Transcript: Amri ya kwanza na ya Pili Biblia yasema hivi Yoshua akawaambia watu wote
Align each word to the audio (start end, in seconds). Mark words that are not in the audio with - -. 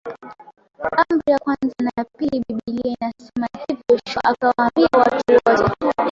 Amri 1.01 1.31
ya 1.31 1.39
kwanza 1.39 1.75
na 1.83 1.91
ya 1.97 2.03
Pili 2.05 2.39
Biblia 2.47 2.95
yasema 3.01 3.47
hivi 3.67 3.83
Yoshua 3.89 4.23
akawaambia 4.23 4.89
watu 4.93 5.33
wote 5.33 5.97